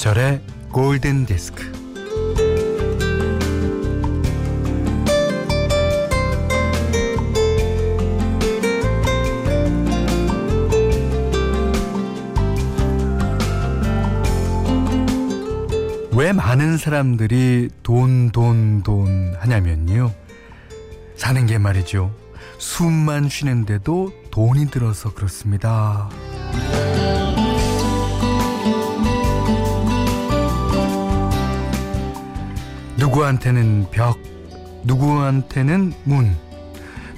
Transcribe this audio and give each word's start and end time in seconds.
김현철의 0.00 0.40
골든 0.72 1.26
디스크. 1.26 1.70
왜 16.12 16.32
많은 16.32 16.78
사람들이 16.78 17.68
돈, 17.82 18.30
돈, 18.30 18.82
돈 18.82 19.34
하냐면요. 19.38 20.12
사는 21.16 21.46
게 21.46 21.58
말이죠. 21.58 22.14
숨만 22.58 23.28
쉬는데도 23.28 24.12
돈이 24.30 24.70
들어서 24.70 25.12
그렇습니다. 25.12 26.08
누구한테는 33.00 33.86
벽, 33.90 34.18
누구한테는 34.84 35.94
문, 36.04 36.36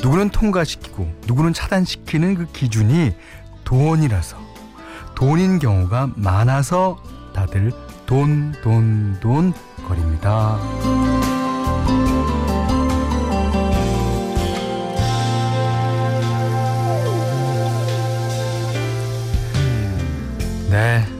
누구는 0.00 0.30
통과시키고 0.30 1.12
누구는 1.26 1.52
차단시키는 1.52 2.36
그 2.36 2.46
기준이 2.52 3.12
돈이라서 3.64 4.36
돈인 5.16 5.58
경우가 5.58 6.12
많아서 6.14 7.02
다들 7.34 7.72
돈, 8.06 8.52
돈, 8.62 9.18
돈 9.18 9.52
거립니다. 9.88 10.56
네. 20.70 21.11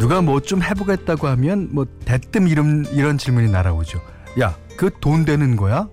누가 0.00 0.20
뭐 0.22 0.40
좀 0.40 0.62
해보겠다고 0.62 1.28
하면 1.28 1.68
뭐 1.72 1.86
대뜸 2.04 2.48
이런 2.48 2.86
이런 2.86 3.18
질문이 3.18 3.50
날아오죠. 3.50 4.00
야, 4.40 4.56
그 4.76 4.90
돈 5.00 5.24
되는 5.24 5.56
거야? 5.56 5.88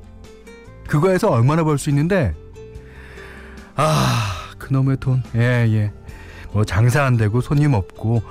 그거에서 0.88 1.30
얼마나 1.30 1.64
벌 1.64 1.78
수 1.78 1.90
있는데? 1.90 2.34
아, 3.76 4.34
그놈의 4.58 4.98
돈. 5.00 5.22
예, 5.36 5.68
예. 5.70 5.92
뭐 6.54 6.64
장사 6.64 7.04
안 7.04 7.18
되고 7.18 7.42
손님 7.42 7.74
없고 7.74 8.24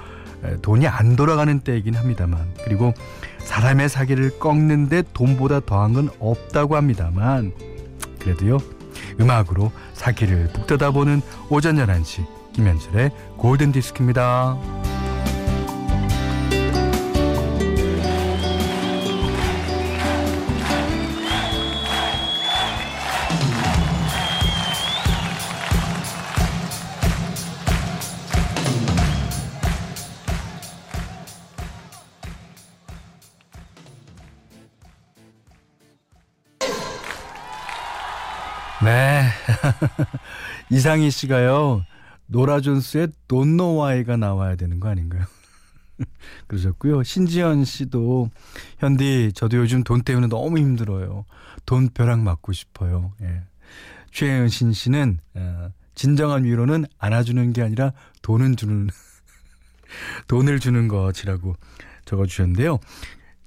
돈이 0.62 0.88
안 0.88 1.14
돌아가는 1.16 1.60
때이긴 1.60 1.94
합니다만. 1.94 2.46
그리고 2.64 2.94
사람의 3.40 3.88
사기를 3.90 4.38
꺾는데 4.38 5.02
돈보다 5.12 5.60
더한 5.60 5.92
건 5.92 6.10
없다고 6.18 6.76
합니다만. 6.76 7.52
그래도요. 8.20 8.58
음악으로 9.20 9.70
사기를 9.92 10.48
북돋아보는 10.54 11.20
오전 11.50 11.76
11시 11.76 12.26
김현철의 12.54 13.10
골든 13.36 13.72
디스크입니다. 13.72 14.56
이상희 40.70 41.10
씨가요. 41.10 41.84
노라 42.26 42.60
존스의 42.60 43.08
Don't 43.28 43.56
Know 43.56 43.80
Why가 43.80 44.16
나와야 44.16 44.56
되는 44.56 44.80
거 44.80 44.88
아닌가요? 44.88 45.24
그러셨고요. 46.48 47.02
신지연 47.02 47.64
씨도 47.64 48.30
현디 48.78 49.32
저도 49.34 49.58
요즘 49.58 49.84
돈 49.84 50.02
때문에 50.02 50.26
너무 50.26 50.58
힘들어요. 50.58 51.24
돈 51.64 51.88
벼락 51.88 52.20
맞고 52.20 52.52
싶어요. 52.52 53.12
예. 53.22 53.42
최은신 54.12 54.72
씨는 54.72 55.18
어, 55.34 55.70
진정한 55.94 56.44
위로는 56.44 56.86
안아주는 56.98 57.52
게 57.52 57.62
아니라 57.62 57.92
돈은 58.22 58.56
주는 58.56 58.88
돈을 60.28 60.60
주는 60.60 60.88
것이라고 60.88 61.54
적어주셨는데요. 62.04 62.78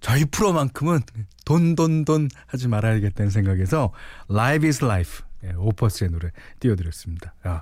저희 0.02 0.26
프로만큼은 0.26 1.02
돈 1.46 1.76
돈 1.76 2.06
돈 2.06 2.30
하지 2.46 2.68
말아야겠다는 2.68 3.32
생각에서 3.32 3.92
Life 4.30 4.68
is 4.68 4.84
Life 4.84 5.24
예, 5.44 5.54
오퍼스의 5.54 6.10
노래 6.12 6.30
띄워드렸습니다. 6.60 7.34
아, 7.44 7.62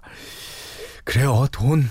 그래요. 1.04 1.48
돈. 1.52 1.84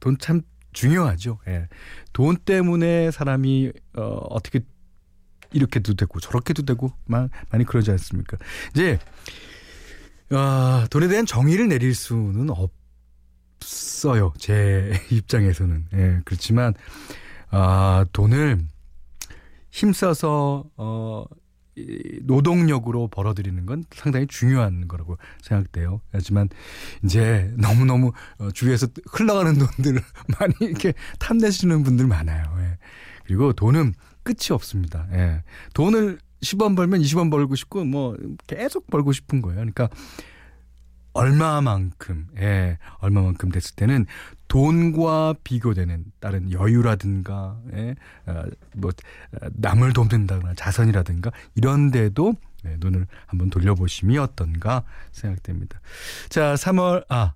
돈 0.00 0.16
참 0.18 0.42
중요하죠. 0.72 1.38
예. 1.48 1.68
돈 2.12 2.36
때문에 2.36 3.10
사람이 3.10 3.72
어, 3.96 4.02
어떻게 4.30 4.60
이렇게도 5.52 5.94
되고 5.94 6.20
저렇게도 6.20 6.62
되고 6.64 6.92
마, 7.06 7.28
많이 7.50 7.64
그러지 7.64 7.90
않습니까? 7.92 8.36
이제 8.72 8.98
어, 10.30 10.84
돈에 10.90 11.08
대한 11.08 11.24
정의를 11.24 11.68
내릴 11.68 11.94
수는 11.94 12.50
없어요. 13.60 14.32
제 14.38 14.92
입장에서는. 15.10 15.86
예, 15.94 16.20
그렇지만 16.24 16.74
아, 17.50 18.04
돈을 18.12 18.58
힘써서 19.70 20.64
어 20.76 21.24
노동력으로 22.22 23.08
벌어들이는 23.08 23.66
건 23.66 23.84
상당히 23.90 24.26
중요한 24.26 24.88
거라고 24.88 25.18
생각돼요. 25.42 26.00
하지만 26.12 26.48
이제 27.04 27.52
너무너무 27.56 28.12
어, 28.38 28.50
주위에서 28.50 28.86
흘러가는 29.10 29.54
돈들을 29.58 30.00
많이 30.38 30.54
이렇게 30.60 30.94
탐내시는 31.18 31.82
분들 31.82 32.06
많아요. 32.06 32.44
예. 32.58 32.78
그리고 33.24 33.52
돈은 33.52 33.94
끝이 34.22 34.48
없습니다. 34.50 35.06
예. 35.12 35.42
돈을 35.74 36.18
10원 36.42 36.76
벌면 36.76 37.00
20원 37.00 37.30
벌고 37.30 37.54
싶고 37.54 37.84
뭐 37.84 38.16
계속 38.46 38.86
벌고 38.88 39.12
싶은 39.12 39.42
거예요. 39.42 39.56
그러니까 39.56 39.88
얼마만큼, 41.16 42.26
예, 42.38 42.78
얼마만큼 42.98 43.50
됐을 43.50 43.74
때는 43.74 44.04
돈과 44.48 45.34
비교되는 45.44 46.04
다른 46.20 46.50
여유라든가, 46.52 47.58
예, 47.74 47.94
어, 48.26 48.42
뭐, 48.76 48.90
어, 48.90 49.46
남을 49.54 49.92
돕는다거나 49.92 50.54
자선이라든가, 50.54 51.30
이런 51.54 51.90
데도 51.90 52.34
예, 52.66 52.76
눈을 52.78 53.06
한번 53.26 53.50
돌려보심이 53.50 54.16
어떤가 54.18 54.84
생각됩니다. 55.12 55.80
자, 56.28 56.54
3월, 56.54 57.04
아, 57.08 57.34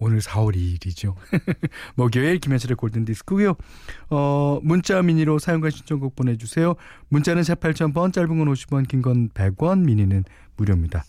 오늘 0.00 0.20
4월 0.20 0.54
2일이죠. 0.54 1.14
목요일 1.96 2.38
김현철의 2.38 2.76
골든 2.76 3.04
디스크고요. 3.04 3.54
어, 4.10 4.60
문자 4.62 5.02
미니로 5.02 5.40
사용과 5.40 5.70
신청곡 5.70 6.14
보내 6.14 6.36
주세요. 6.36 6.74
문자는 7.08 7.42
48,000번, 7.42 8.12
짧은 8.12 8.28
건 8.38 8.46
50원, 8.52 8.86
긴 8.86 9.02
건 9.02 9.28
100원, 9.30 9.80
미니는 9.80 10.24
무료입니다. 10.56 11.04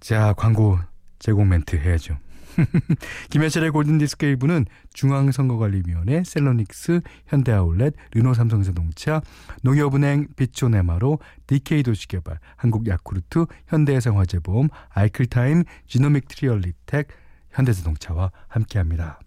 자, 0.00 0.32
광고 0.36 0.78
제공 1.20 1.48
멘트 1.48 1.76
해야죠. 1.76 2.16
김현철의 3.30 3.70
골든디스크 3.70 4.26
일부는 4.26 4.66
중앙선거관리위원회, 4.92 6.24
셀러닉스, 6.24 7.00
현대아울렛, 7.26 7.94
르노삼성자동차, 8.12 9.22
농협은행, 9.62 10.28
비초네마로, 10.36 11.18
DK도시개발, 11.46 12.38
한국야쿠르트, 12.56 13.46
현대해상화재보험, 13.68 14.68
아이클타임, 14.90 15.64
지노믹트리 15.86 16.28
얼리텍, 16.28 17.08
현대자동차와 17.52 18.32
함께합니다. 18.48 19.20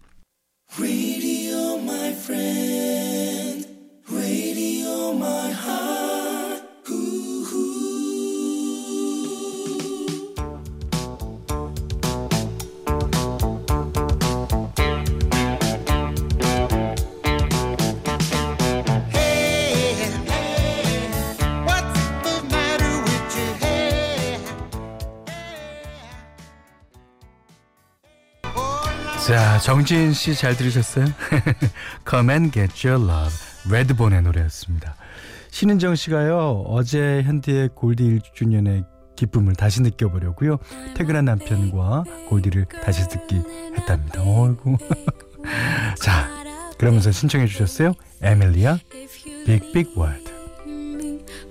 자, 29.31 29.57
정지인 29.59 30.11
씨 30.11 30.35
잘 30.35 30.57
들으셨어요? 30.57 31.05
Come 32.09 32.33
and 32.33 32.51
get 32.51 32.85
your 32.85 33.01
love. 33.01 33.33
레드본의 33.69 34.23
노래였습니다. 34.23 34.97
신은정 35.51 35.95
씨가요, 35.95 36.65
어제 36.67 37.21
현디의 37.23 37.69
골디 37.73 38.19
1주년의 38.19 38.83
기쁨을 39.15 39.55
다시 39.55 39.81
느껴보려고요. 39.83 40.57
퇴근한 40.95 41.23
남편과 41.23 42.03
골디를 42.27 42.65
다시 42.83 43.07
듣기 43.07 43.41
했답니다. 43.77 44.21
어이구. 44.21 44.77
자, 46.03 46.27
그러면서 46.77 47.13
신청해 47.13 47.47
주셨어요. 47.47 47.93
에밀리아, 48.21 48.79
Big 49.45 49.71
Big 49.71 49.91
World. 49.95 50.29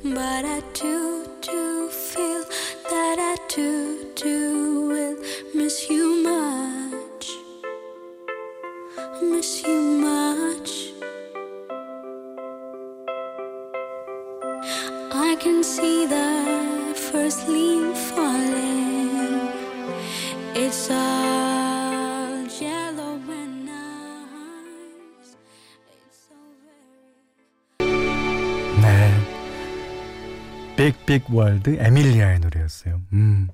But 0.02 0.44
I 0.44 0.60
do, 0.74 1.24
do 1.40 1.88
feel 1.88 2.44
that 2.90 3.18
I 3.18 3.36
do, 3.48 4.12
do 4.14 4.90
will 4.90 5.16
miss 5.54 5.90
you 5.90 6.22
much. 6.22 6.59
miss 9.40 9.62
you 9.64 9.80
much. 10.04 10.92
I 15.12 15.34
can 15.40 15.64
see 15.64 16.04
the 16.04 16.94
first 16.94 17.48
leaf 17.48 17.96
falling. 18.12 19.48
It's 20.54 20.90
all 20.90 22.44
yellow 22.60 23.16
and 23.38 23.64
nice. 23.64 25.30
It's 25.88 26.18
so 26.28 26.36
very. 27.78 27.96
네. 28.82 28.86
Big 30.76 31.04
Big 31.04 31.32
World 31.32 31.78
에밀리아의 31.80 32.40
노래였어요. 32.40 33.00
음. 33.14 33.48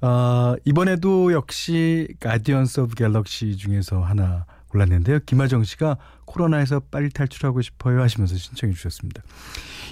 어, 0.00 0.56
이번에도 0.64 1.32
역시 1.32 2.08
Guardians 2.18 2.80
of 2.80 2.94
Galaxy 2.96 3.56
중에서 3.56 4.00
하나 4.00 4.46
골랐는데요. 4.70 5.20
김하정 5.26 5.64
씨가 5.64 5.98
코로나에서 6.24 6.80
빨리 6.90 7.10
탈출하고 7.10 7.60
싶어요 7.62 8.00
하시면서 8.00 8.36
신청해 8.36 8.74
주셨습니다. 8.74 9.22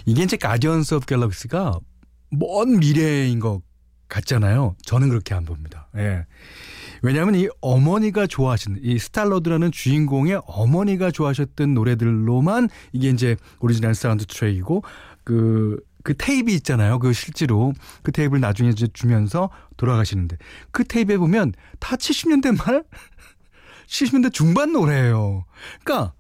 이게 0.07 0.23
이제 0.23 0.37
Guardians 0.37 0.95
of 0.95 1.07
Galaxy가 1.07 1.79
먼 2.31 2.79
미래인 2.79 3.41
것 3.41 3.63
같잖아요. 4.09 4.75
저는 4.83 5.09
그렇게 5.09 5.35
안 5.35 5.45
봅니다. 5.45 5.89
예. 5.97 6.25
왜냐하면 7.03 7.35
이 7.37 7.49
어머니가 7.61 8.27
좋아하시는 8.27 8.81
이 8.83 8.99
스타로드라는 8.99 9.71
주인공의 9.71 10.41
어머니가 10.47 11.11
좋아하셨던 11.11 11.75
노래들로만 11.75 12.69
이게 12.93 13.11
이제 13.11 13.37
오리지널 13.61 13.95
사운드 13.95 14.25
트랙이고 14.27 14.83
그그 15.25 16.15
테이프 16.17 16.51
있잖아요. 16.53 16.99
그 16.99 17.13
실제로 17.13 17.73
그 18.03 18.11
테이프를 18.11 18.41
나중에 18.41 18.71
이제 18.71 18.89
주면서 18.93 19.51
돌아가시는데 19.77 20.39
그 20.71 20.85
테이프에 20.85 21.19
보면 21.19 21.53
다 21.79 21.97
70년대 21.97 22.57
말 22.57 22.83
70년대 23.89 24.33
중반 24.33 24.73
노래예요. 24.73 25.45
그러니까 25.83 26.13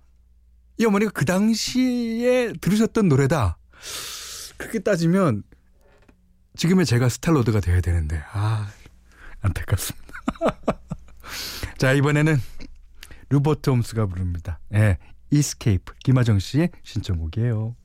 이 0.78 0.84
어머니가 0.84 1.12
그 1.12 1.24
당시에 1.24 2.52
들으셨던 2.60 3.08
노래다. 3.08 3.58
그렇게 4.56 4.80
따지면 4.80 5.42
지금의 6.56 6.86
제가 6.86 7.08
스타로드가 7.08 7.60
돼야 7.60 7.80
되는데 7.80 8.22
아 8.32 8.68
안타깝습니다. 9.40 10.08
자 11.78 11.92
이번에는 11.92 12.40
루퍼트 13.28 13.70
홈스가 13.70 14.06
부릅니다. 14.06 14.58
예, 14.74 14.98
이스케이프 15.30 15.94
김하정 16.02 16.38
씨의 16.38 16.70
신청곡이에요. 16.82 17.76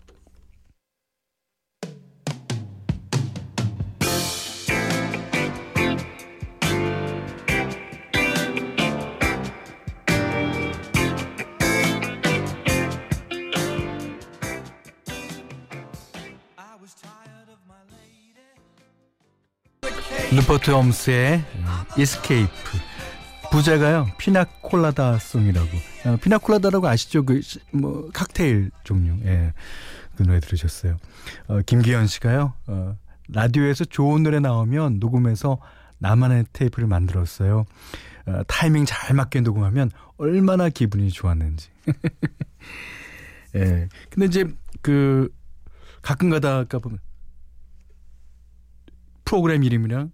루퍼트 20.36 20.72
홈스의 20.72 21.44
이스케이프 21.98 22.52
부제가요 23.52 24.08
피나콜라다 24.18 25.20
송이라고. 25.20 25.68
어, 26.06 26.18
피나콜라다라고 26.18 26.88
아시죠? 26.88 27.24
그 27.24 27.40
뭐 27.72 28.10
칵테일 28.12 28.72
종류. 28.84 29.16
예. 29.26 29.54
그 30.16 30.24
노래 30.24 30.40
들으셨어요. 30.40 30.98
어, 31.48 31.60
김기현 31.66 32.08
씨가요 32.08 32.54
어, 32.68 32.98
라디오에서 33.30 33.86
좋은 33.86 34.24
노래 34.24 34.40
나오면 34.40 35.00
녹음해서 35.00 35.60
나만의 36.00 36.46
테이프를 36.52 36.88
만들었어요. 36.88 37.66
어, 38.26 38.42
타이밍 38.48 38.86
잘 38.86 39.16
맞게 39.16 39.42
녹음하면 39.42 39.92
얼마나 40.18 40.70
기분이 40.70 41.10
좋았는지. 41.12 41.70
예. 43.56 43.88
근데 44.10 44.26
이제 44.26 44.46
그 44.82 45.30
가끔 46.02 46.30
가다가 46.32 46.80
보면 46.80 46.98
프로그램 49.26 49.64
이름이랑 49.64 50.12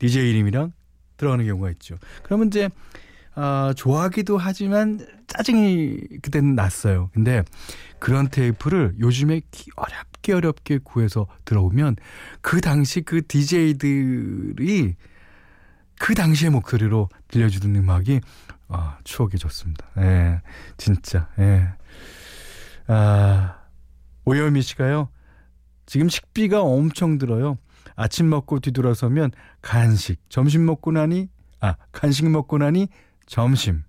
DJ 0.00 0.30
이름이랑 0.30 0.72
들어가는 1.16 1.46
경우가 1.46 1.70
있죠. 1.70 1.96
그러면 2.24 2.48
이제 2.48 2.68
아, 3.34 3.72
좋아하기도 3.76 4.36
하지만 4.36 5.06
짜증이 5.28 5.98
그때는 6.20 6.56
났어요. 6.56 7.10
근데 7.14 7.44
그런 8.00 8.28
테이프를 8.28 8.96
요즘에 8.98 9.40
어렵게 9.76 10.32
어렵게 10.32 10.78
구해서 10.82 11.26
들어오면 11.44 11.96
그 12.40 12.60
당시 12.60 13.02
그 13.02 13.24
DJ들이 13.26 14.96
그 15.98 16.14
당시의 16.14 16.50
목소리로 16.50 17.08
들려주는 17.28 17.76
음악이 17.76 18.20
아, 18.68 18.98
추억이 19.04 19.36
좋습니다. 19.36 19.86
예, 19.98 20.40
진짜, 20.76 21.28
예. 21.38 21.68
아, 22.86 23.56
오여미 24.24 24.62
씨가요, 24.62 25.08
지금 25.86 26.08
식비가 26.08 26.62
엄청 26.62 27.18
들어요. 27.18 27.58
아침 28.00 28.30
먹고 28.30 28.60
뒤돌아서면 28.60 29.30
간식, 29.60 30.18
점심 30.30 30.64
먹고 30.64 30.90
나니 30.90 31.28
아 31.60 31.74
간식 31.92 32.26
먹고 32.30 32.56
나니 32.56 32.88
점심. 33.26 33.82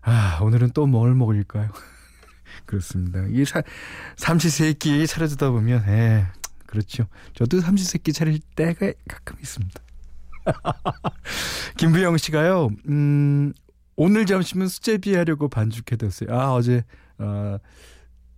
아 0.00 0.38
오늘은 0.40 0.70
또 0.70 0.86
뭘 0.86 1.14
먹을까요? 1.14 1.70
그렇습니다. 2.64 3.26
이 3.28 3.44
사, 3.44 3.62
삼시세끼 4.16 5.06
차려주다 5.06 5.50
보면 5.50 5.84
예 5.88 6.26
그렇죠. 6.66 7.06
저도 7.34 7.60
삼시세끼 7.60 8.14
차릴 8.14 8.40
때가 8.56 8.92
가끔 9.06 9.36
있습니다. 9.38 9.82
김부영 11.76 12.16
씨가요. 12.16 12.70
음 12.88 13.52
오늘 13.94 14.24
점심은 14.24 14.68
수제비 14.68 15.14
하려고 15.14 15.48
반죽해뒀어요. 15.48 16.34
아 16.34 16.54
어제 16.54 16.82
어, 17.18 17.58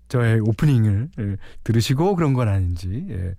저의 0.09 0.41
오프닝을 0.41 1.11
예, 1.21 1.37
들으시고 1.63 2.17
그런 2.17 2.35
건 2.35 2.49
아닌지. 2.49 3.07
예. 3.09 3.35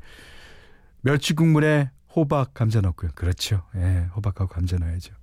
멸치 1.05 1.35
국물에 1.35 1.91
호박 2.15 2.55
감자 2.55 2.81
넣고요. 2.81 3.11
그렇죠. 3.13 3.61
예, 3.75 4.09
호박하고 4.15 4.47
감자 4.47 4.77
넣어야죠. 4.77 5.13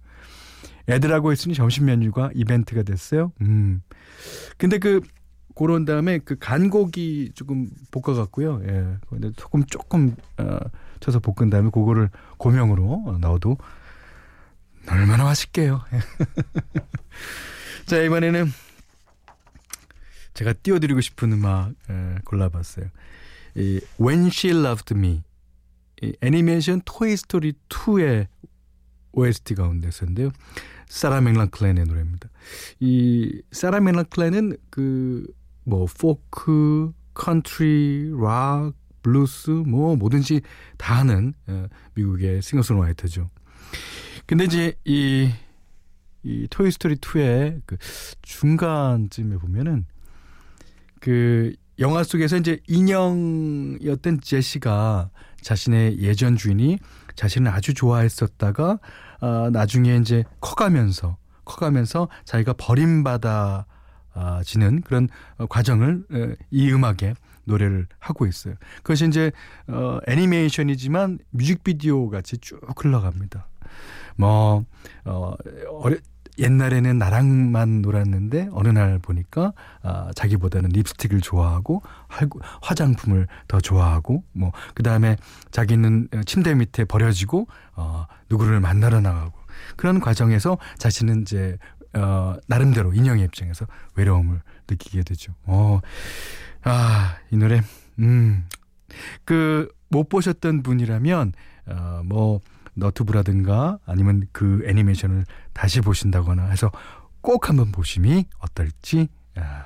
애들하고 0.88 1.32
있으니 1.32 1.54
점심 1.54 1.86
메뉴가 1.86 2.30
이벤트가 2.34 2.84
됐어요. 2.84 3.32
음. 3.40 3.82
근데 4.58 4.78
그 4.78 5.00
그런 5.56 5.84
다음에 5.84 6.18
그 6.18 6.36
간고기 6.38 7.32
조금 7.34 7.68
볶아 7.90 8.14
갖고요. 8.14 8.62
예. 8.64 8.96
근데 9.08 9.32
소금 9.36 9.66
조금 9.66 10.14
어 10.38 10.60
쳐서 11.00 11.18
볶은 11.18 11.50
다음에 11.50 11.68
그거를 11.70 12.10
고명으로 12.36 13.18
넣어도 13.20 13.56
얼마나 14.88 15.24
맛있게요. 15.24 15.82
자, 17.86 18.00
이번에는 18.00 18.46
제가 20.34 20.52
띄워드리고 20.52 21.00
싶은 21.00 21.32
음악 21.32 21.70
에, 21.90 22.18
골라봤어요. 22.24 22.86
이 23.56 23.80
When 24.00 24.26
She 24.26 24.56
Loved 24.56 24.94
Me 24.94 25.24
애니메이션 26.20 26.82
Toy 26.84 27.16
Story 27.16 27.52
2의 27.68 28.26
OST 29.12 29.54
가운데서인데요. 29.54 30.30
사라 30.86 31.20
맥락클랜의 31.20 31.84
노래입니다. 31.84 32.28
이 32.80 33.42
사라 33.50 33.80
맥락클랜은 33.80 34.56
그뭐 34.70 35.86
포크, 35.98 36.92
컨트리, 37.14 38.12
락, 38.20 38.72
블루스 39.02 39.50
뭐 39.50 39.96
뭐든지 39.96 40.40
다 40.78 40.98
하는 40.98 41.34
어, 41.46 41.66
미국의 41.94 42.42
싱어송라이터죠. 42.42 43.30
근데 44.26 44.44
이제 44.44 44.74
이, 44.84 45.30
이 46.22 46.46
Toy 46.48 46.70
Story 46.70 46.96
2의 46.96 47.62
그 47.66 47.76
중간쯤에 48.22 49.36
보면은 49.38 49.86
그 51.00 51.54
영화 51.78 52.02
속에서 52.02 52.36
이제 52.36 52.60
인형이었던 52.68 54.20
제시가 54.20 55.10
자신의 55.40 55.98
예전 56.00 56.36
주인이 56.36 56.78
자신을 57.16 57.50
아주 57.50 57.74
좋아했었다가 57.74 58.78
어, 59.20 59.50
나중에 59.50 59.96
이제 59.96 60.24
커가면서 60.40 61.16
커가면서 61.44 62.08
자기가 62.24 62.54
버림받아 62.54 63.66
아, 64.14 64.42
지는 64.44 64.82
그런 64.82 65.08
어, 65.38 65.46
과정을 65.46 66.04
에, 66.12 66.36
이 66.50 66.70
음악에 66.70 67.14
노래를 67.44 67.86
하고 67.98 68.26
있어요. 68.26 68.54
그것이 68.78 69.06
이제 69.06 69.32
어, 69.66 69.98
애니메이션이지만 70.06 71.18
뮤직비디오 71.30 72.08
같이 72.10 72.38
쭉 72.38 72.60
흘러갑니다. 72.76 73.48
뭐 74.16 74.64
어, 75.04 75.34
어려, 75.80 75.96
옛날에는 76.38 76.98
나랑만 76.98 77.82
놀았는데 77.82 78.48
어느 78.52 78.68
날 78.68 78.98
보니까 78.98 79.52
아, 79.82 80.10
자기보다는 80.14 80.70
립스틱을 80.70 81.20
좋아하고 81.20 81.82
화장품을 82.62 83.26
더 83.48 83.60
좋아하고 83.60 84.24
뭐 84.32 84.52
그다음에 84.74 85.16
자기는 85.50 86.08
침대 86.26 86.54
밑에 86.54 86.84
버려지고 86.84 87.46
어, 87.74 88.06
누구를 88.30 88.60
만나러 88.60 89.00
나가고 89.00 89.32
그런 89.76 90.00
과정에서 90.00 90.58
자신은 90.78 91.22
이제 91.22 91.58
어, 91.94 92.36
나름대로 92.46 92.92
인형의 92.94 93.24
입장에서 93.24 93.66
외로움을 93.96 94.40
느끼게 94.68 95.02
되죠. 95.02 95.34
어, 95.44 95.80
아, 96.62 97.16
이 97.30 97.36
노래, 97.36 97.60
음, 97.98 98.46
그, 99.24 99.68
못 99.88 100.08
보셨던 100.08 100.62
분이라면, 100.62 101.32
어, 101.66 102.02
뭐, 102.04 102.40
너튜브라든가 102.74 103.78
아니면 103.84 104.26
그 104.32 104.64
애니메이션을 104.66 105.26
다시 105.52 105.80
보신다거나 105.80 106.48
해서 106.48 106.70
꼭 107.20 107.48
한번 107.48 107.72
보심이 107.72 108.26
어떨지 108.38 109.08
아, 109.36 109.64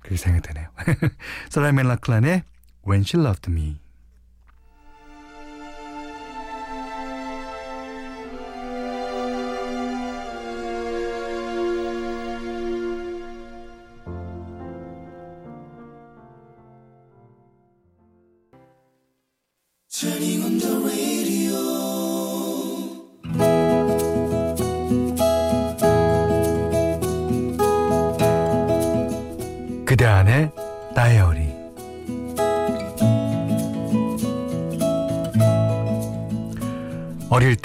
그렇게 0.00 0.16
생각이 0.16 0.46
되네요. 0.46 0.68
사라 1.50 1.72
멜라클란의 1.72 2.44
When 2.86 3.00
She 3.02 3.24
Loved 3.24 3.50
Me 3.50 3.80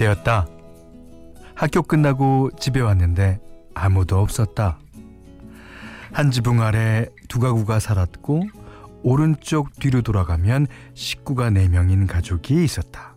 때였다. 0.08 0.48
학교 1.56 1.82
끝나고 1.82 2.52
집에 2.60 2.80
왔는데 2.80 3.40
아무도 3.74 4.20
없었다. 4.20 4.80
한 6.14 6.32
지붕 6.32 6.62
아래 6.62 7.08
두 7.28 7.40
가구가 7.40 7.80
살았고 7.80 8.44
오른쪽 9.04 9.78
뒤로 9.80 10.02
돌아가면 10.02 10.68
식구가 10.94 11.50
네명인 11.50 12.08
가족이 12.08 12.64
있었다. 12.64 13.16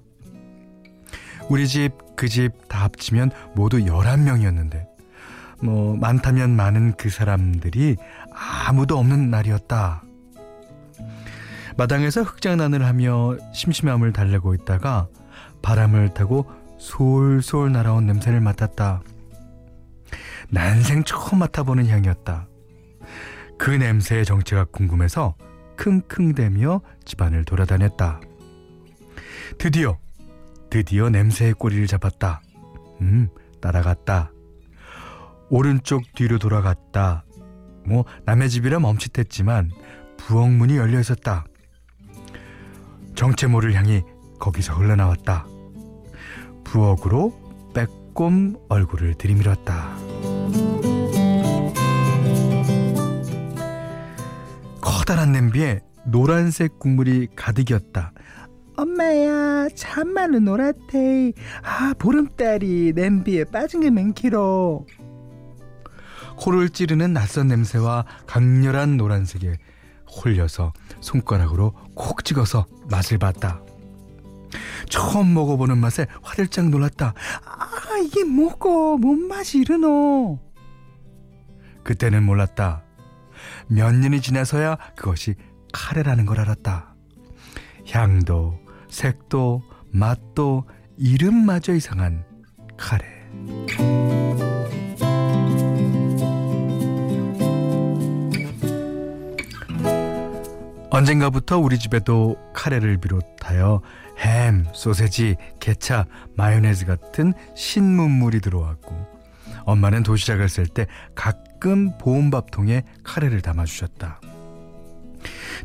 우리 1.49 1.67
집, 1.67 1.93
그 2.17 2.29
집 2.29 2.51
다 2.69 2.85
합치면 2.85 3.31
모두 3.55 3.79
11명이었는데 3.79 4.87
뭐 5.63 5.97
많다면 5.97 6.51
많은 6.57 6.95
그 6.97 7.11
사람들이 7.11 7.97
아무도 8.67 8.99
없는 8.99 9.31
날이었다. 9.31 10.03
마당에서 11.77 12.23
흙장난을 12.23 12.85
하며 12.85 13.37
심심함을 13.55 14.13
달래고 14.13 14.55
있다가 14.55 15.09
바람을 15.63 16.15
타고 16.15 16.47
솔솔 16.81 17.73
날아온 17.73 18.07
냄새를 18.07 18.41
맡았다. 18.41 19.03
난생 20.49 21.05
처음 21.05 21.39
맡아보는 21.41 21.87
향이었다. 21.87 22.49
그 23.59 23.71
냄새의 23.71 24.25
정체가 24.25 24.65
궁금해서 24.65 25.37
킁킁대며 25.77 26.81
집안을 27.05 27.45
돌아다녔다. 27.45 28.21
드디어, 29.59 29.99
드디어 30.71 31.11
냄새의 31.11 31.53
꼬리를 31.53 31.87
잡았다. 31.87 32.41
음, 33.03 33.29
따라갔다. 33.61 34.33
오른쪽 35.51 36.03
뒤로 36.15 36.39
돌아갔다. 36.39 37.25
뭐 37.85 38.05
남의 38.25 38.49
집이라 38.49 38.81
멈칫했지만 38.81 39.71
부엌문이 40.17 40.79
열려 40.79 40.99
있었다. 40.99 41.45
정체 43.15 43.47
모를 43.49 43.75
향해 43.75 44.03
거기서 44.39 44.75
흘러나왔다. 44.75 45.47
부엌으로 46.71 47.33
빼꼼 47.75 48.55
얼굴을 48.69 49.15
들이밀었다. 49.15 49.97
커다란 54.81 55.33
냄비에 55.33 55.81
노란색 56.05 56.79
국물이 56.79 57.27
가득이었다. 57.35 58.13
엄마야 58.77 59.69
참말로 59.75 60.39
노랗대. 60.39 61.33
아 61.63 61.93
보름달이 61.99 62.93
냄비에 62.95 63.45
빠진 63.45 63.81
게 63.81 63.91
많기로. 63.91 64.87
코를 66.37 66.71
찌르는 66.71 67.13
낯선 67.13 67.49
냄새와 67.49 68.05
강렬한 68.27 68.97
노란색에 68.97 69.57
홀려서 70.09 70.73
손가락으로 71.01 71.73
콕 71.95 72.25
찍어서 72.25 72.67
맛을 72.89 73.19
봤다. 73.19 73.61
처음 74.91 75.33
먹어보는 75.33 75.79
맛에 75.79 76.07
화들짝 76.23 76.69
놀랐다. 76.69 77.15
아, 77.45 77.99
이게 78.05 78.25
뭐고, 78.25 78.99
뭔 78.99 79.27
맛이 79.27 79.59
이러노? 79.59 80.39
그때는 81.83 82.23
몰랐다. 82.25 82.83
몇 83.69 83.95
년이 83.95 84.21
지나서야 84.21 84.77
그것이 84.97 85.35
카레라는 85.73 86.27
걸 86.27 86.41
알았다. 86.41 86.95
향도, 87.89 88.59
색도, 88.91 89.63
맛도, 89.93 90.65
이름마저 90.99 91.73
이상한 91.73 92.25
카레. 92.77 93.07
언젠가부터 100.91 101.59
우리 101.59 101.79
집에도 101.79 102.37
카레를 102.53 102.99
비롯하여 102.99 103.81
햄, 104.21 104.67
소세지, 104.73 105.37
케찹, 105.61 106.05
마요네즈 106.37 106.87
같은 106.87 107.33
신문물이 107.55 108.41
들어왔고 108.41 109.21
엄마는 109.65 110.03
도시락을 110.03 110.49
쓸 110.49 110.67
때 110.67 110.87
가끔 111.15 111.97
보온밥통에 111.99 112.83
카레를 113.03 113.41
담아주셨다. 113.41 114.21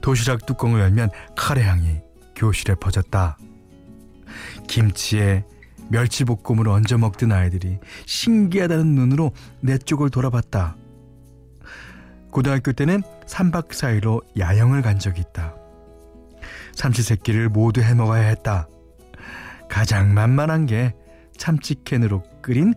도시락 0.02 0.46
뚜껑을 0.46 0.82
열면 0.82 1.10
카레 1.36 1.64
향이 1.64 2.02
교실에 2.36 2.76
퍼졌다. 2.76 3.38
김치에 4.68 5.46
멸치볶음을 5.90 6.68
얹어 6.68 6.98
먹던 6.98 7.32
아이들이 7.32 7.80
신기하다는 8.06 8.96
눈으로 8.96 9.32
내 9.62 9.78
쪽을 9.78 10.10
돌아봤다. 10.10 10.76
고등학교 12.32 12.74
때는 12.74 13.02
3박 13.28 13.70
4일로 13.70 14.22
야영을 14.38 14.82
간 14.82 15.00
적이 15.00 15.22
있다. 15.22 15.56
삼시세끼를 16.76 17.50
모두 17.50 17.82
해 17.82 17.94
먹어야 17.94 18.22
했다. 18.28 18.68
가장 19.70 20.14
만만한 20.14 20.66
게 20.66 20.94
참치캔으로 21.38 22.24
끓인 22.42 22.74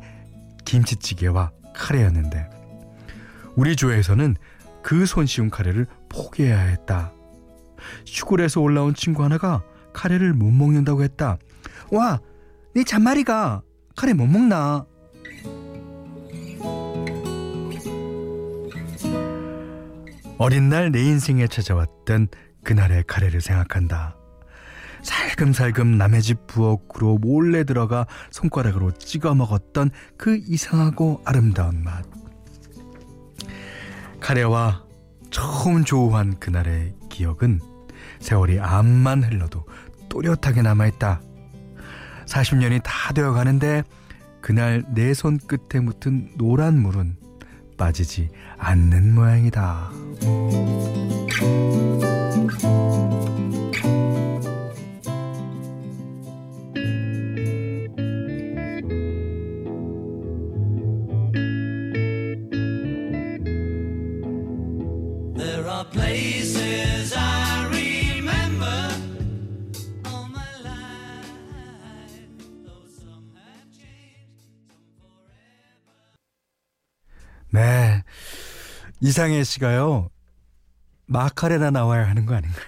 김치찌개와 0.65 1.53
카레였는데 1.75 2.49
우리 3.57 3.77
조에서는 3.77 4.37
그 4.83 5.05
손쉬운 5.07 5.51
카레를 5.51 5.87
포기해야 6.09 6.59
했다. 6.59 7.13
시골에서 8.05 8.61
올라온 8.61 8.95
친구 8.95 9.23
하나가 9.23 9.63
카레를 9.93 10.33
못 10.33 10.51
먹는다고 10.51 11.03
했다. 11.03 11.39
와, 11.91 12.21
네 12.75 12.85
잔마리가 12.85 13.63
카레 13.97 14.13
못 14.13 14.27
먹나? 14.27 14.87
어린 20.39 20.69
날 20.69 20.91
내 20.91 21.03
인생에 21.03 21.49
찾아왔던 21.49 22.29
그날의 22.69 23.05
카레를 23.07 23.41
생각한다. 23.41 24.15
살금살금 25.03 25.97
남의 25.97 26.21
집 26.21 26.47
부엌으로 26.47 27.17
몰래 27.17 27.65
들어가 27.65 28.07
손가락으로 28.31 28.91
찍어 28.91 29.35
먹었던 29.35 29.91
그 30.19 30.37
이상하고 30.37 31.23
아름다운 31.25 31.83
맛. 31.83 32.05
카레와 34.21 34.85
처음 35.31 35.83
조우한 35.83 36.39
그날의 36.39 36.95
기억은 37.09 37.61
세월이 38.21 38.61
암만 38.61 39.23
흘러도 39.23 39.65
또렷하게 40.11 40.61
남아있다. 40.61 41.23
40년이 42.27 42.83
다 42.83 43.15
되어 43.15 43.33
가는데 43.33 43.83
그날 44.43 44.85
내 44.89 45.15
손끝에 45.15 45.81
묻은 45.81 46.33
노란 46.37 46.79
물은 46.83 47.17
빠지지 47.79 48.29
않는 48.59 49.15
모양이다. 49.15 49.91
이상해 79.09 79.43
씨가요. 79.43 80.11
마카레나 81.07 81.71
나와야 81.71 82.07
하는 82.07 82.27
거 82.27 82.35
아닌가요? 82.35 82.67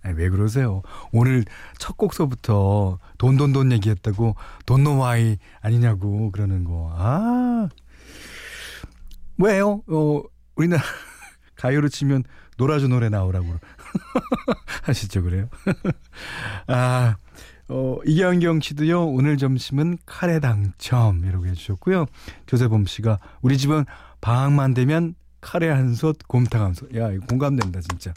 아니, 0.00 0.16
왜 0.16 0.28
그러세요? 0.28 0.82
오늘 1.10 1.44
첫 1.76 1.96
곡서부터 1.96 3.00
돈돈돈 3.18 3.72
얘기했다고 3.72 4.36
돈노와이 4.66 5.38
아니냐고 5.60 6.30
그러는 6.30 6.62
거. 6.62 6.94
아. 6.96 7.68
왜요? 9.38 9.82
어, 9.88 10.22
우리나라 10.54 10.84
가요로 11.56 11.88
치면 11.88 12.22
놀아줘 12.56 12.86
노래 12.86 13.08
나오라고 13.08 13.56
하시죠, 14.84 15.24
그래요? 15.24 15.48
아, 16.68 17.16
어, 17.68 17.98
이경경 18.06 18.60
씨도요, 18.60 19.08
오늘 19.08 19.36
점심은 19.36 19.98
카레 20.06 20.38
당첨, 20.38 21.24
이라고 21.24 21.46
해주셨고요. 21.46 22.06
조세범 22.46 22.86
씨가, 22.86 23.18
우리 23.42 23.58
집은 23.58 23.84
방학만 24.20 24.74
되면 24.74 25.14
카레 25.40 25.68
한 25.68 25.94
솥, 25.94 26.18
곰탕 26.26 26.62
한 26.62 26.74
솥. 26.74 26.94
야, 26.96 27.10
이거 27.12 27.24
공감된다, 27.26 27.80
진짜. 27.80 28.12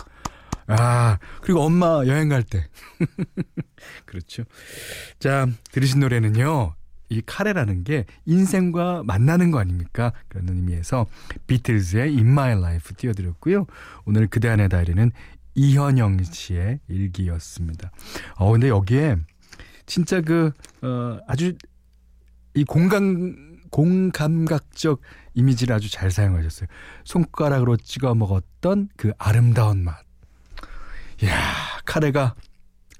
아, 0.67 1.17
그리고 1.41 1.61
엄마 1.61 2.03
여행 2.05 2.29
갈 2.29 2.43
때. 2.43 2.67
그렇죠. 4.05 4.43
자, 5.19 5.47
들으신 5.71 5.99
노래는요, 5.99 6.75
이 7.09 7.21
카레라는 7.25 7.83
게 7.83 8.05
인생과 8.25 9.03
만나는 9.03 9.51
거 9.51 9.59
아닙니까? 9.59 10.13
그런 10.29 10.47
의미에서 10.47 11.07
비틀즈의 11.45 12.03
In 12.15 12.27
My 12.27 12.53
Life 12.53 12.95
띄워드렸고요. 12.95 13.65
오늘 14.05 14.27
그대 14.27 14.47
안의 14.47 14.69
다이리는 14.69 15.11
이현영 15.53 16.23
씨의 16.23 16.79
일기였습니다. 16.87 17.91
어, 18.35 18.51
근데 18.51 18.69
여기에 18.69 19.17
진짜 19.85 20.21
그, 20.21 20.53
어, 20.81 21.19
아주 21.27 21.53
이 22.53 22.63
공감, 22.63 23.50
공감각적 23.71 25.01
이미지를 25.33 25.75
아주 25.75 25.89
잘 25.89 26.11
사용하셨어요. 26.11 26.67
손가락으로 27.03 27.77
찍어 27.77 28.13
먹었던 28.13 28.89
그 28.95 29.11
아름다운 29.17 29.83
맛. 29.83 29.97
이야, 31.23 31.33
카레가, 31.85 32.35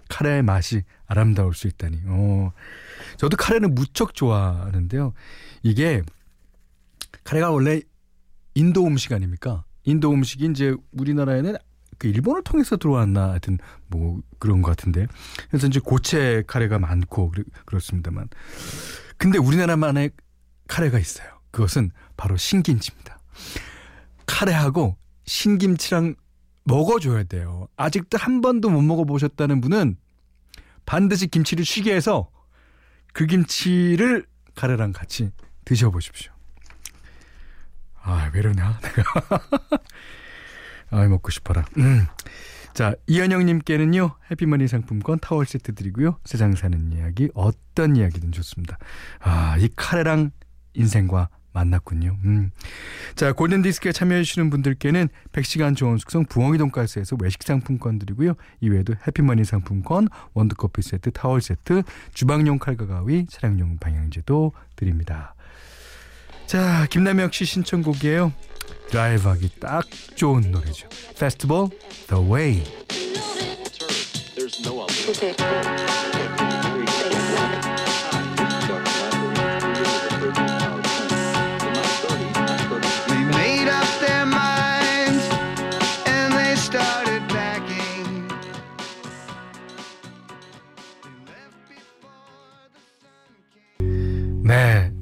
카레의 0.10 0.44
맛이 0.44 0.84
아름다울 1.06 1.54
수 1.54 1.68
있다니. 1.68 2.02
어. 2.08 2.52
저도 3.18 3.38
카레는 3.38 3.76
무척 3.76 4.16
좋아하는데요. 4.16 5.14
이게, 5.64 6.02
카레가 7.24 7.52
원래 7.52 7.82
인도 8.56 8.86
음식 8.86 9.12
아닙니까? 9.14 9.64
인도 9.84 10.12
음식이 10.12 10.46
이제 10.46 10.76
우리나라에는 10.92 11.56
그 11.98 12.08
일본을 12.08 12.44
통해서 12.44 12.78
들어왔나 12.78 13.30
하여튼 13.30 13.60
뭐 13.88 14.22
그런 14.40 14.62
것 14.62 14.70
같은데 14.70 15.06
그래서 15.50 15.68
이제 15.68 15.80
고체 15.80 16.44
카레가 16.48 16.80
많고 16.80 17.32
그렇습니다만 17.66 18.28
근데 19.18 19.38
우리나라만의 19.38 20.10
카레가 20.72 21.00
있어요. 21.00 21.28
그것은 21.52 21.92
바로 22.16 22.38
신김치입니다. 22.38 23.20
카레하고 24.26 24.96
신김치랑 25.26 26.16
먹어줘야 26.64 27.24
돼요. 27.24 27.68
아직도 27.76 28.18
한 28.18 28.40
번도 28.40 28.70
못 28.70 28.82
먹어보셨다는 28.82 29.60
분은 29.60 29.98
반드시 30.86 31.28
김치를 31.28 31.66
쉬게 31.66 31.94
해서 31.94 32.30
그 33.12 33.26
김치를 33.26 34.26
카레랑 34.56 34.94
같이 34.94 35.32
드셔보십시오. 35.66 36.32
아, 38.02 38.32
왜 38.34 38.40
이러냐, 38.40 38.80
내가. 38.96 39.42
아, 40.90 41.06
먹고 41.06 41.32
싶어라. 41.32 41.66
음. 41.78 42.08
자, 42.74 42.96
이현영님께는요, 43.08 44.16
해피머니 44.32 44.70
상품권 44.70 45.20
타월 45.20 45.46
세트 45.46 45.76
드리고요. 45.76 46.18
세상 46.24 46.56
사는 46.56 46.94
이야기, 46.94 47.30
어떤 47.34 47.98
이야기든 47.98 48.32
좋습니다. 48.32 48.78
아, 49.20 49.58
이 49.58 49.70
카레랑 49.76 50.32
인생과 50.74 51.30
만났군요. 51.54 52.18
음. 52.24 52.52
자, 53.16 53.34
골든 53.34 53.62
디스크에 53.62 53.92
참여해 53.92 54.24
주시는 54.24 54.50
분들께는 54.50 55.10
100시간 55.34 55.76
좋은 55.76 55.98
숙성 55.98 56.26
부엉이 56.26 56.58
돈가스에서 56.58 57.18
외식 57.20 57.44
상품권 57.44 58.00
드리고요. 58.00 58.36
이외에도 58.62 58.96
해피머니 59.06 59.44
상품권, 59.44 60.08
원두 60.34 60.56
커피 60.56 60.82
세트, 60.82 61.12
타월 61.12 61.42
세트, 61.42 61.84
주방용 62.14 62.58
칼과 62.60 62.86
가위, 62.86 63.26
차량용 63.30 63.78
방향제도 63.80 64.54
드립니다. 64.76 65.36
자, 66.46 66.86
김남혁 66.90 67.34
씨 67.34 67.46
신청곡이에요. 67.46 68.34
드라이브 68.90 69.28
하기 69.30 69.60
딱 69.60 69.86
좋은 70.16 70.52
노래죠. 70.52 70.90
페스티벌 71.18 71.70
The 72.08 72.24
Way. 72.24 72.64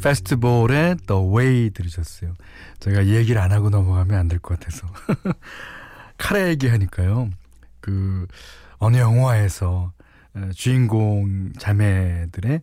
페스티벌의 0.09 0.97
The 1.07 1.21
Way 1.21 1.69
들으셨어요. 1.69 2.33
제가 2.79 3.05
얘기를 3.05 3.39
안 3.39 3.51
하고 3.51 3.69
넘어가면 3.69 4.17
안 4.17 4.27
될 4.27 4.39
것 4.39 4.59
같아서. 4.59 4.87
카레 6.17 6.47
얘기하니까요. 6.49 7.29
그 7.79 8.25
어느 8.79 8.97
영화에서 8.97 9.93
주인공 10.55 11.53
자매들의 11.59 12.61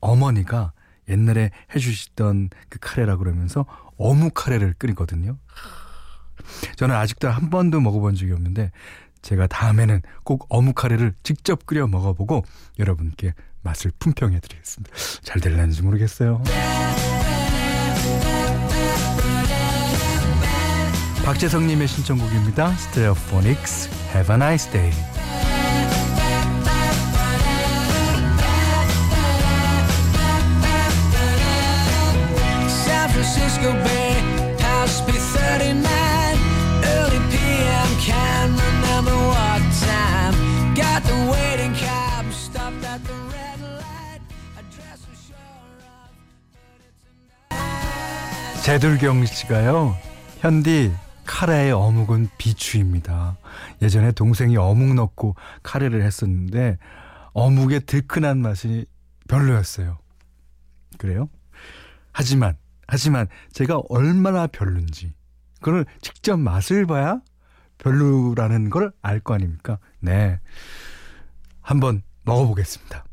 어머니가 0.00 0.72
옛날에 1.08 1.50
해주시던 1.74 2.50
그 2.68 2.78
카레라 2.80 3.16
그러면서 3.16 3.66
어묵 3.96 4.34
카레를 4.34 4.74
끓이거든요. 4.78 5.38
저는 6.76 6.94
아직도 6.96 7.28
한 7.28 7.50
번도 7.50 7.80
먹어본 7.80 8.16
적이 8.16 8.32
없는데 8.32 8.72
제가 9.22 9.46
다음에는 9.46 10.00
꼭 10.24 10.46
어묵 10.48 10.74
카레를 10.74 11.14
직접 11.22 11.66
끓여 11.66 11.86
먹어보고 11.86 12.44
여러분께 12.78 13.34
맛을 13.62 13.92
품평해 13.98 14.40
드리겠습니다. 14.40 14.94
잘 15.22 15.40
될는지 15.40 15.82
모르겠어요. 15.82 16.42
박재성님의 21.24 21.86
신청곡입니다. 21.88 22.72
스테레오포닉스 22.72 23.90
Have 24.14 24.34
a 24.34 24.36
nice 24.36 24.70
day. 24.72 24.90
Francisco 33.20 33.72
Bay, 33.84 33.99
제돌경 48.70 49.26
씨가요, 49.26 49.96
현디, 50.38 50.92
카레의 51.26 51.72
어묵은 51.72 52.28
비추입니다. 52.38 53.36
예전에 53.82 54.12
동생이 54.12 54.56
어묵 54.56 54.94
넣고 54.94 55.34
카레를 55.64 56.02
했었는데 56.04 56.78
어묵의 57.32 57.80
들큰한 57.80 58.38
맛이 58.38 58.86
별로였어요. 59.26 59.98
그래요? 60.98 61.28
하지만 62.12 62.56
하지만 62.86 63.26
제가 63.52 63.82
얼마나 63.88 64.46
별론지 64.46 65.14
그걸 65.60 65.84
직접 66.00 66.36
맛을 66.38 66.86
봐야 66.86 67.20
별로라는 67.78 68.70
걸 68.70 68.92
알 69.02 69.18
거 69.18 69.34
아닙니까? 69.34 69.80
네. 69.98 70.38
한번 71.60 72.02
먹어보겠습니다. 72.22 73.04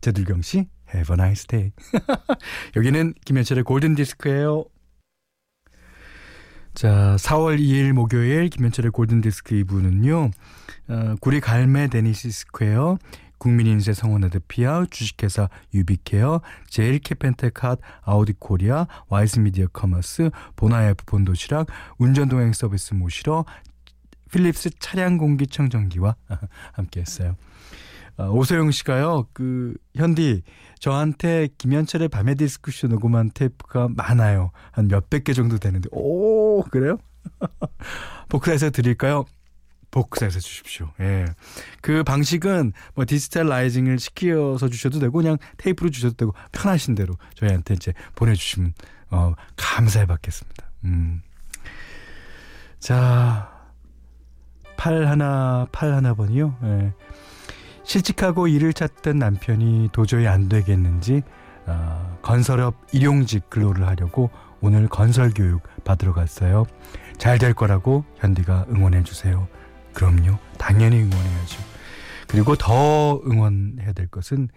제들경 0.00 0.40
씨, 0.40 0.70
Have 0.94 1.14
a 1.14 1.22
nice 1.22 1.46
day. 1.46 1.72
여기는 2.76 3.12
김현철의 3.26 3.64
골든 3.64 3.94
디스크예요. 3.94 4.64
자, 6.74 7.16
4월 7.18 7.58
2일 7.58 7.92
목요일 7.92 8.48
김현철의 8.48 8.92
골든디스크 8.92 9.54
2부는요. 9.56 10.30
어, 10.88 11.14
구리 11.20 11.38
갈매 11.40 11.88
데니시 11.88 12.30
스퀘어, 12.30 12.96
국민인쇄 13.36 13.92
성원애드피아, 13.92 14.86
주식회사 14.90 15.48
유비케어, 15.74 16.40
제일 16.68 16.95
케펜텍 16.95 17.50
핫, 17.50 17.78
아우디 18.02 18.34
코리아, 18.38 18.86
와이스 19.08 19.40
미디어 19.40 19.66
커머스, 19.66 20.30
보나에프 20.56 21.04
본도시락, 21.04 21.66
운전동행 21.98 22.52
서비스 22.54 22.94
모시러, 22.94 23.44
필립스 24.30 24.70
차량 24.78 25.18
공기 25.18 25.46
청정기와 25.46 26.16
함께 26.72 27.00
했어요. 27.00 27.36
어, 28.16 28.28
오소영 28.28 28.70
씨가요, 28.70 29.26
그, 29.32 29.74
현디, 29.94 30.42
저한테 30.78 31.48
김현철의 31.58 32.08
밤의 32.08 32.36
디스크쇼 32.36 32.88
녹음한 32.88 33.30
테이프가 33.34 33.88
많아요. 33.96 34.50
한 34.70 34.88
몇백 34.88 35.24
개 35.24 35.32
정도 35.32 35.58
되는데, 35.58 35.88
오, 35.92 36.62
그래요? 36.64 36.98
복사해서 38.28 38.70
드릴까요? 38.70 39.24
복사해서 39.90 40.40
주십시오. 40.40 40.90
예. 41.00 41.26
그 41.82 42.02
방식은 42.02 42.72
뭐 42.94 43.04
디지털라이징을 43.04 43.98
시켜서 43.98 44.68
주셔도 44.68 44.98
되고, 44.98 45.12
그냥 45.12 45.38
테이프로 45.56 45.90
주셔도 45.90 46.14
되고, 46.14 46.34
편하신 46.52 46.94
대로 46.94 47.14
저희한테 47.34 47.74
이제 47.74 47.92
보내주시면, 48.14 48.74
어, 49.10 49.34
감사해 49.56 50.06
받겠습니다. 50.06 50.70
음. 50.84 51.22
자, 52.78 53.52
81, 54.76 55.68
81번이요. 55.70 56.56
예. 56.64 56.92
실직하고 57.84 58.48
일을 58.48 58.72
찾던 58.72 59.18
남편이 59.18 59.90
도저히 59.92 60.26
안 60.26 60.48
되겠는지 60.48 61.22
어, 61.66 62.18
건설업 62.22 62.74
일용직 62.92 63.50
근로를 63.50 63.86
하려고 63.86 64.30
오늘 64.60 64.88
건설 64.88 65.30
교육 65.34 65.62
받으러 65.84 66.12
갔어요. 66.12 66.64
잘 67.18 67.38
될 67.38 67.54
거라고 67.54 68.04
현디가 68.16 68.66
응원해 68.70 69.02
주세요. 69.04 69.46
그럼요. 69.94 70.38
당연히 70.58 71.00
응원해야죠. 71.02 71.60
그리고 72.28 72.56
더 72.56 73.20
응원해야 73.26 73.92
될 73.92 74.06
것은 74.06 74.48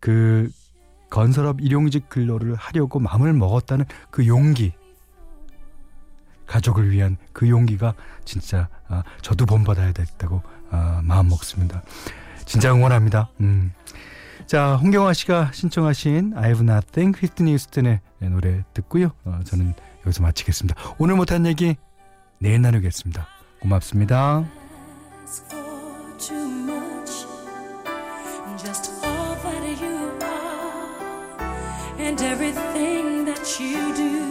그 0.00 0.50
건설업 1.10 1.60
일용직 1.60 2.08
근로를 2.08 2.54
하려고 2.54 2.98
마음을 2.98 3.32
먹었다는 3.32 3.84
그 4.10 4.26
용기. 4.26 4.72
가족을 6.46 6.90
위한 6.90 7.16
그 7.32 7.48
용기가 7.48 7.94
진짜 8.24 8.68
아, 8.88 9.04
저도 9.22 9.46
본받아야 9.46 9.92
되겠다고 9.92 10.42
아, 10.70 11.00
마음 11.04 11.28
먹습니다. 11.28 11.82
진짜 12.50 12.74
응원합니다. 12.74 13.30
음. 13.40 13.72
자, 14.46 14.74
홍경화 14.74 15.12
씨가 15.12 15.52
신청하신 15.54 16.32
I 16.36 16.46
have 16.46 16.68
nothing, 16.68 17.16
휘트니 17.16 17.52
휴스턴의 17.52 18.00
노래 18.22 18.64
듣고요. 18.74 19.12
어, 19.24 19.38
저는 19.44 19.74
여기서 20.04 20.24
마치겠습니다. 20.24 20.74
오늘 20.98 21.14
못한 21.14 21.46
얘기 21.46 21.76
내일 22.40 22.60
나누겠습니다. 22.60 23.28
고맙습니다. 23.60 24.44
you 33.60 33.94
do. 33.94 34.29